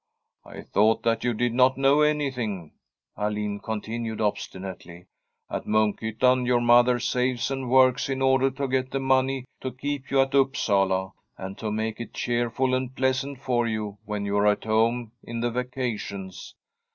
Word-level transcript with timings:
'I 0.43 0.61
thought 0.63 1.03
that 1.03 1.23
you 1.23 1.31
did 1.31 1.53
not 1.53 1.77
know 1.77 2.01
anything/ 2.01 2.71
Alin 3.15 3.59
continued 3.61 4.19
obstinately. 4.19 5.05
* 5.27 5.49
At 5.51 5.65
Munkhyttan 5.67 6.47
your 6.47 6.59
mother 6.59 6.99
saves 6.99 7.51
and 7.51 7.69
works 7.69 8.09
in 8.09 8.19
order 8.19 8.49
to 8.49 8.67
get 8.67 8.89
the 8.89 8.99
money 8.99 9.45
to 9.59 9.71
keep 9.71 10.09
you 10.09 10.19
at 10.21 10.33
Upsala, 10.33 11.11
and 11.37 11.55
to 11.59 11.71
make 11.71 12.01
it 12.01 12.15
cheerful 12.15 12.73
and 12.73 12.95
pleasant 12.95 13.37
for 13.41 13.67
you 13.67 13.99
when 14.05 14.25
you 14.25 14.37
are 14.37 14.47
at 14.47 14.63
home 14.63 15.11
in 15.21 15.39
the 15.39 15.51
vacations. 15.51 16.55